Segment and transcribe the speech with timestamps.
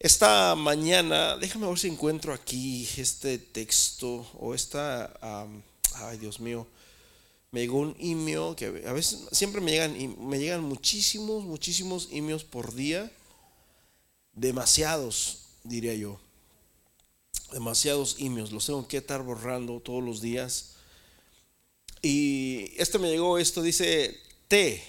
[0.00, 5.12] Esta mañana, déjame ver si encuentro aquí este texto o esta,
[5.94, 6.68] ay Dios mío,
[7.50, 9.96] me llegó un email que a veces siempre me llegan,
[10.28, 13.10] me llegan muchísimos, muchísimos emails por día,
[14.34, 16.20] demasiados, diría yo,
[17.50, 20.76] demasiados emails, los tengo que estar borrando todos los días.
[22.02, 24.80] Y este me llegó, esto dice T,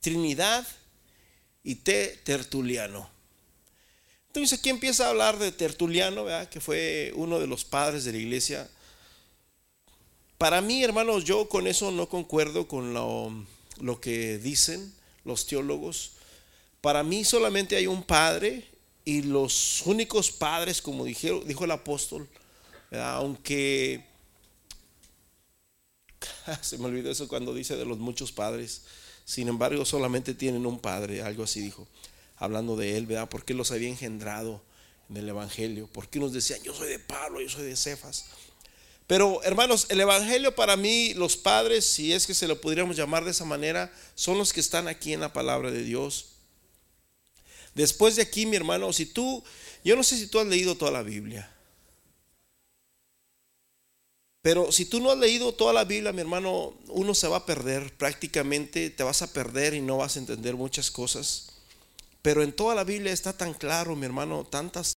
[0.00, 0.66] Trinidad
[1.62, 3.12] y T, Tertuliano.
[4.32, 8.18] Entonces aquí empieza a hablar de Tertuliano, que fue uno de los padres de la
[8.18, 8.66] iglesia.
[10.38, 14.90] Para mí, hermanos, yo con eso no concuerdo con lo, que dicen
[15.26, 16.12] los teólogos.
[16.80, 18.66] Para mí solamente hay un padre
[19.04, 22.26] y los únicos padres, como dijo, el apóstol,
[22.90, 24.02] aunque
[26.62, 28.84] se me olvidó eso cuando dice de los muchos padres,
[29.26, 31.86] sin embargo solamente tienen un padre, algo así dijo
[32.36, 33.28] hablando de él, ¿verdad?
[33.28, 34.62] ¿Por qué los había engendrado
[35.08, 35.86] en el Evangelio?
[35.86, 38.26] ¿Por qué nos decían, yo soy de Pablo, yo soy de Cefas?
[39.06, 43.24] Pero hermanos, el Evangelio para mí, los padres, si es que se lo pudiéramos llamar
[43.24, 46.26] de esa manera, son los que están aquí en la palabra de Dios.
[47.74, 49.42] Después de aquí, mi hermano, si tú,
[49.84, 51.52] yo no sé si tú has leído toda la Biblia,
[54.42, 57.46] pero si tú no has leído toda la Biblia, mi hermano, uno se va a
[57.46, 61.51] perder prácticamente, te vas a perder y no vas a entender muchas cosas.
[62.22, 64.86] Pero en toda la Biblia está tan claro, mi hermano, tantas